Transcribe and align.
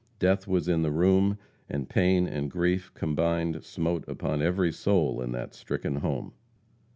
Death 0.17 0.47
was 0.47 0.67
in 0.67 0.81
the 0.81 0.89
room; 0.89 1.37
and 1.69 1.87
pain 1.87 2.25
and 2.25 2.49
grief 2.49 2.91
combined 2.95 3.63
smote 3.63 4.03
upon 4.09 4.41
every 4.41 4.71
soul 4.71 5.21
in 5.21 5.31
that 5.33 5.53
stricken 5.53 5.97
home. 5.97 6.33